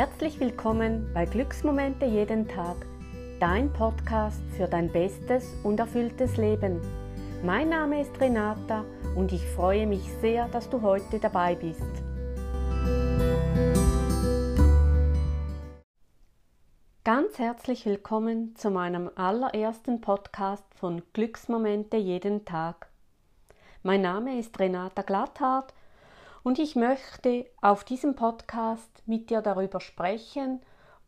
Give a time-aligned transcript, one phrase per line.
[0.00, 2.86] Herzlich willkommen bei Glücksmomente jeden Tag,
[3.38, 6.80] dein Podcast für dein bestes und erfülltes Leben.
[7.44, 11.82] Mein Name ist Renata und ich freue mich sehr, dass du heute dabei bist.
[17.04, 22.88] Ganz herzlich willkommen zu meinem allerersten Podcast von Glücksmomente jeden Tag.
[23.82, 25.74] Mein Name ist Renata Glatthardt
[26.42, 30.60] und ich möchte auf diesem Podcast mit dir darüber sprechen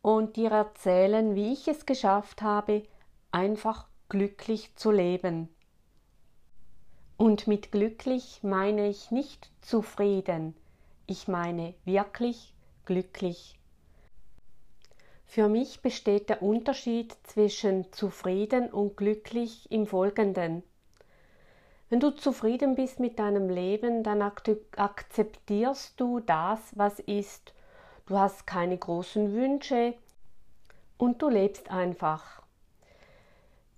[0.02, 2.82] und dir erzählen, wie ich es geschafft habe,
[3.30, 5.48] einfach glücklich zu leben.
[7.16, 10.56] Und mit glücklich meine ich nicht zufrieden,
[11.06, 12.52] ich meine wirklich
[12.84, 13.58] glücklich.
[15.24, 20.62] Für mich besteht der Unterschied zwischen zufrieden und glücklich im Folgenden.
[21.92, 27.52] Wenn du zufrieden bist mit deinem Leben, dann akzeptierst du das, was ist.
[28.06, 29.92] Du hast keine großen Wünsche
[30.96, 32.40] und du lebst einfach.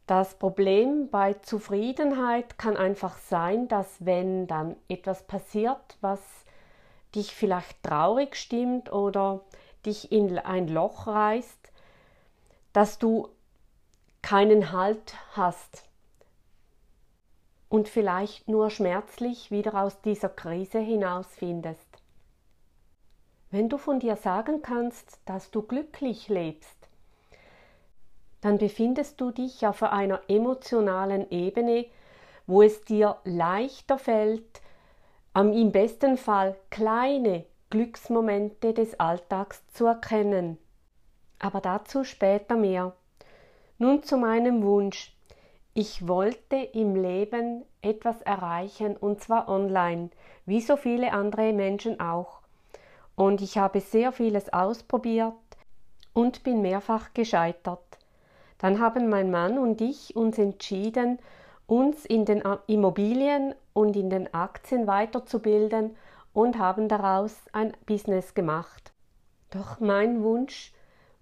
[0.07, 6.21] Das Problem bei Zufriedenheit kann einfach sein, dass wenn dann etwas passiert, was
[7.17, 9.41] dich vielleicht traurig stimmt oder
[9.85, 11.73] dich in ein Loch reißt,
[12.73, 13.29] dass du
[14.23, 15.83] keinen Halt hast
[17.75, 21.89] und vielleicht nur schmerzlich wieder aus dieser Krise hinausfindest.
[23.51, 26.89] Wenn du von dir sagen kannst, dass du glücklich lebst,
[28.43, 31.87] dann befindest du dich auf einer emotionalen Ebene,
[32.47, 34.61] wo es dir leichter fällt,
[35.35, 40.59] im besten Fall kleine Glücksmomente des Alltags zu erkennen.
[41.41, 42.95] Aber dazu später mehr.
[43.79, 45.14] Nun zu meinem Wunsch,
[45.75, 50.11] ich wollte im Leben etwas erreichen und zwar online,
[50.47, 52.41] wie so viele andere Menschen auch.
[53.17, 55.35] Und ich habe sehr vieles ausprobiert
[56.13, 57.99] und bin mehrfach gescheitert.
[58.59, 61.19] Dann haben mein Mann und ich uns entschieden,
[61.67, 65.97] uns in den Immobilien und in den Aktien weiterzubilden
[66.33, 68.93] und haben daraus ein Business gemacht.
[69.51, 70.73] Doch mein Wunsch,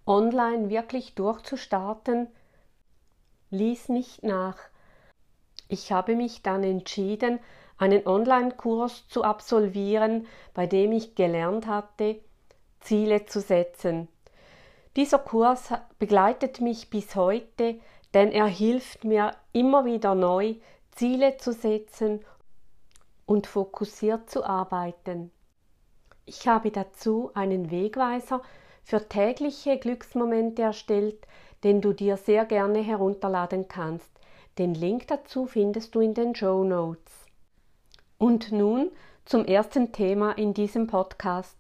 [0.07, 2.29] online wirklich durchzustarten,
[3.53, 4.57] ließ nicht nach.
[5.69, 7.39] Ich habe mich dann entschieden,
[7.79, 12.21] einen Online-Kurs zu absolvieren, bei dem ich gelernt hatte,
[12.81, 14.09] Ziele zu setzen.
[14.97, 17.81] Dieser Kurs begleitet mich bis heute,
[18.15, 20.57] denn er hilft mir immer wieder neu,
[20.91, 22.21] Ziele zu setzen
[23.25, 25.31] und fokussiert zu arbeiten.
[26.27, 28.43] Ich habe dazu einen Wegweiser
[28.85, 31.27] für tägliche Glücksmomente erstellt,
[31.65, 34.11] den du dir sehr gerne herunterladen kannst.
[34.59, 37.13] Den Link dazu findest du in den Show Notes.
[38.19, 38.91] Und nun
[39.25, 41.57] zum ersten Thema in diesem Podcast,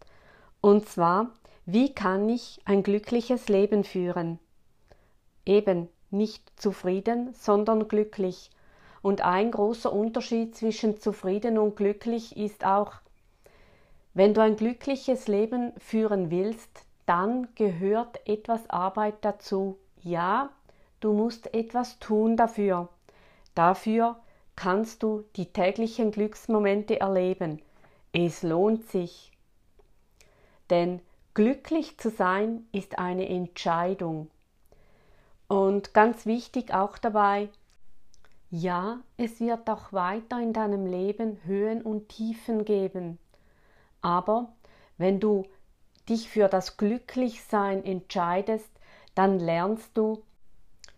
[0.60, 1.30] und zwar,
[1.64, 4.38] wie kann ich ein glückliches Leben führen?
[5.46, 8.50] Eben nicht zufrieden, sondern glücklich.
[9.00, 12.92] Und ein großer Unterschied zwischen zufrieden und glücklich ist auch,
[14.14, 19.78] wenn du ein glückliches Leben führen willst, dann gehört etwas Arbeit dazu.
[20.02, 20.50] Ja,
[21.00, 22.88] du musst etwas tun dafür.
[23.54, 24.16] Dafür
[24.56, 27.62] kannst du die täglichen Glücksmomente erleben.
[28.12, 29.32] Es lohnt sich.
[30.70, 31.00] Denn
[31.34, 34.30] glücklich zu sein ist eine Entscheidung.
[35.48, 37.48] Und ganz wichtig auch dabei,
[38.50, 43.18] ja, es wird auch weiter in deinem Leben Höhen und Tiefen geben.
[44.02, 44.52] Aber
[44.98, 45.46] wenn du
[46.08, 48.72] dich für das Glücklichsein entscheidest,
[49.14, 50.22] dann lernst du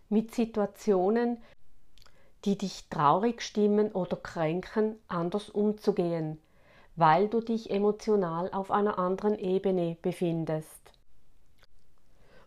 [0.08, 1.38] mit Situationen,
[2.44, 6.40] die dich traurig stimmen oder kränken, anders umzugehen,
[6.96, 10.80] weil du dich emotional auf einer anderen Ebene befindest.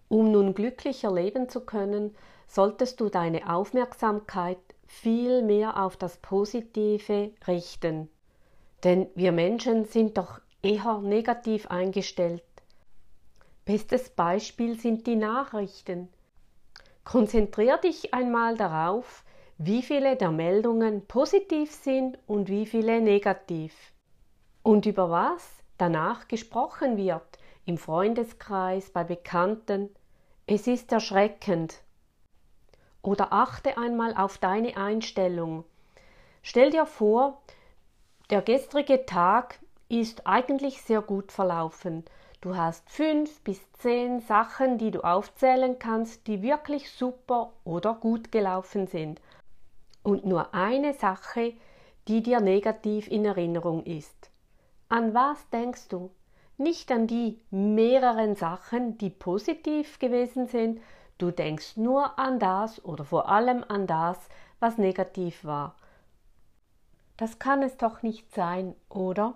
[0.08, 2.16] Um nun glücklicher leben zu können,
[2.48, 8.10] solltest du deine Aufmerksamkeit viel mehr auf das Positive richten.
[8.84, 12.44] Denn wir Menschen sind doch eher negativ eingestellt.
[13.68, 16.08] Bestes Beispiel sind die Nachrichten.
[17.04, 19.26] Konzentrier dich einmal darauf,
[19.58, 23.74] wie viele der Meldungen positiv sind und wie viele negativ.
[24.64, 25.46] Und über was
[25.78, 29.90] danach gesprochen wird, im Freundeskreis, bei Bekannten.
[30.46, 31.82] Es ist erschreckend.
[33.02, 35.66] Oder achte einmal auf deine Einstellung.
[36.42, 37.42] Stell dir vor,
[38.30, 39.60] der gestrige Tag
[39.90, 42.06] ist eigentlich sehr gut verlaufen.
[42.42, 48.32] Du hast fünf bis zehn Sachen, die du aufzählen kannst, die wirklich super oder gut
[48.32, 49.22] gelaufen sind.
[50.04, 51.54] Und nur eine Sache,
[52.08, 54.30] die dir negativ in Erinnerung ist.
[54.90, 56.12] An was denkst du?
[56.58, 60.82] nicht an die mehreren Sachen, die positiv gewesen sind,
[61.18, 64.18] du denkst nur an das oder vor allem an das,
[64.60, 65.76] was negativ war.
[67.16, 69.36] Das kann es doch nicht sein, oder?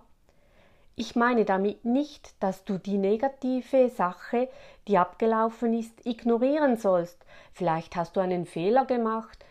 [1.02, 4.50] Ich meine damit nicht, dass du die negative Sache,
[4.88, 7.26] die abgelaufen ist, ignorieren sollst.
[7.54, 9.44] Vielleicht hast du einen Fehler gemacht,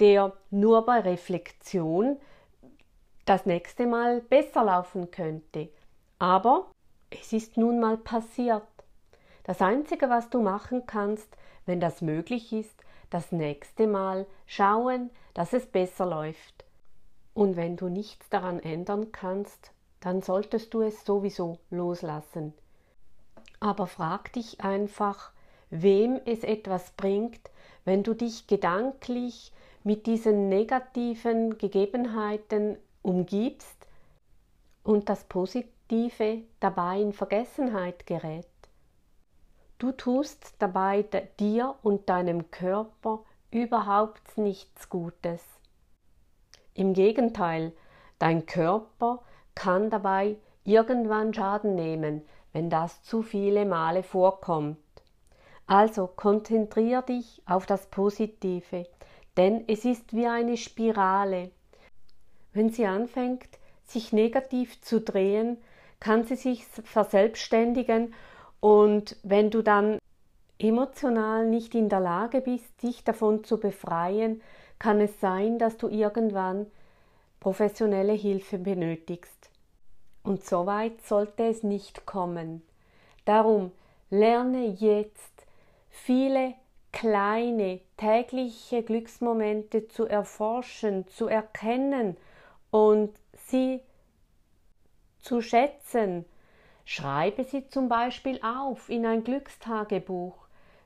[0.00, 2.16] der nur bei Reflexion
[3.24, 5.68] das nächste Mal besser laufen könnte.
[6.18, 6.72] Aber
[7.10, 8.66] es ist nun mal passiert.
[9.44, 11.36] Das Einzige, was du machen kannst,
[11.66, 16.64] wenn das möglich ist, das nächste Mal schauen, dass es besser läuft.
[17.32, 19.70] Und wenn du nichts daran ändern kannst,
[20.00, 22.54] dann solltest du es sowieso loslassen.
[23.60, 25.32] Aber frag dich einfach,
[25.70, 27.50] wem es etwas bringt,
[27.84, 29.52] wenn du dich gedanklich
[29.84, 33.86] mit diesen negativen Gegebenheiten umgibst
[34.82, 38.46] und das Positive dabei in Vergessenheit gerät.
[39.78, 41.04] Du tust dabei
[41.38, 45.42] dir und deinem Körper überhaupt nichts Gutes.
[46.74, 47.72] Im Gegenteil,
[48.18, 49.22] dein Körper
[49.56, 52.22] kann dabei irgendwann Schaden nehmen,
[52.52, 54.78] wenn das zu viele Male vorkommt.
[55.66, 58.86] Also konzentrier dich auf das Positive,
[59.36, 61.50] denn es ist wie eine Spirale.
[62.52, 63.48] Wenn sie anfängt,
[63.84, 65.58] sich negativ zu drehen,
[65.98, 68.14] kann sie sich verselbstständigen
[68.60, 69.98] und wenn du dann
[70.58, 74.40] emotional nicht in der Lage bist, dich davon zu befreien,
[74.78, 76.66] kann es sein, dass du irgendwann
[77.46, 79.50] professionelle Hilfe benötigst.
[80.24, 82.66] Und so weit sollte es nicht kommen.
[83.24, 83.70] Darum
[84.10, 85.46] lerne jetzt
[85.88, 86.54] viele
[86.90, 92.16] kleine tägliche Glücksmomente zu erforschen, zu erkennen
[92.72, 93.14] und
[93.46, 93.80] sie
[95.20, 96.24] zu schätzen.
[96.84, 100.34] Schreibe sie zum Beispiel auf in ein Glückstagebuch.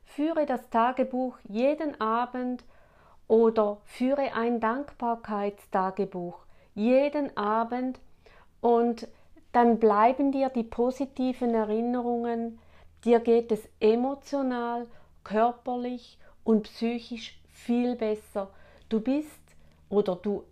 [0.05, 2.65] Führe das Tagebuch jeden Abend
[3.29, 7.99] oder führe ein Dankbarkeitstagebuch jeden Abend
[8.61, 9.09] und
[9.53, 12.59] dann bleiben dir die positiven Erinnerungen,
[13.05, 14.87] dir geht es emotional,
[15.25, 18.51] körperlich und psychisch viel besser.
[18.89, 19.41] Du bist
[19.89, 20.45] oder du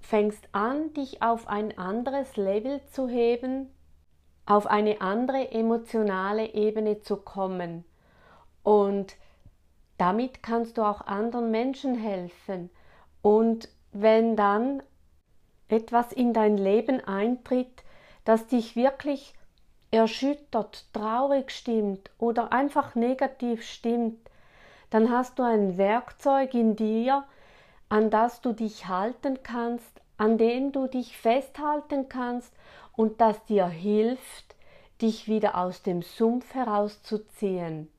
[0.00, 3.68] fängst an, dich auf ein anderes Level zu heben,
[4.46, 7.84] auf eine andere emotionale Ebene zu kommen.
[8.62, 9.16] Und
[9.98, 12.70] damit kannst du auch anderen Menschen helfen.
[13.22, 14.82] Und wenn dann
[15.68, 17.82] etwas in dein Leben eintritt,
[18.24, 19.34] das dich wirklich
[19.90, 24.18] erschüttert, traurig stimmt oder einfach negativ stimmt,
[24.90, 27.24] dann hast du ein Werkzeug in dir,
[27.88, 32.52] an das du dich halten kannst, an dem du dich festhalten kannst
[32.96, 34.56] und das dir hilft,
[35.00, 37.90] dich wieder aus dem Sumpf herauszuziehen.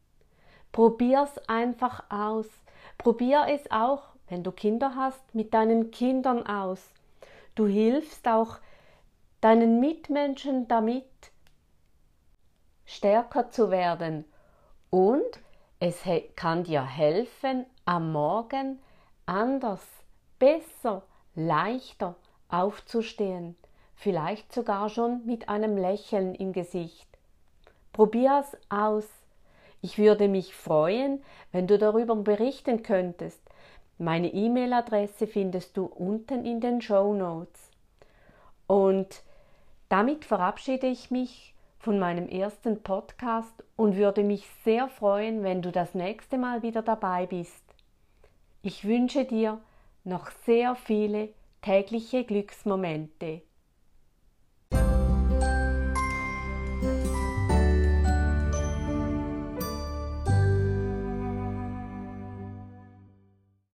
[0.72, 2.48] Probier's einfach aus.
[2.98, 6.82] Probier es auch, wenn du Kinder hast, mit deinen Kindern aus.
[7.58, 8.60] Du hilfst auch
[9.42, 11.10] deinen Mitmenschen damit,
[12.86, 14.26] stärker zu werden.
[14.92, 15.40] Und
[15.80, 16.04] es
[16.36, 18.78] kann dir helfen, am Morgen
[19.26, 19.82] anders,
[20.38, 21.02] besser,
[21.34, 22.14] leichter
[22.48, 23.56] aufzustehen.
[23.96, 27.08] Vielleicht sogar schon mit einem Lächeln im Gesicht.
[27.92, 29.10] Probier's aus.
[29.82, 33.42] Ich würde mich freuen, wenn du darüber berichten könntest.
[33.98, 37.72] Meine E-Mail-Adresse findest du unten in den Show Notes.
[38.68, 39.24] Und
[39.90, 45.72] damit verabschiede ich mich von meinem ersten Podcast und würde mich sehr freuen, wenn du
[45.72, 47.64] das nächste Mal wieder dabei bist.
[48.62, 49.62] Ich wünsche dir
[50.04, 51.30] noch sehr viele
[51.62, 53.42] tägliche Glücksmomente.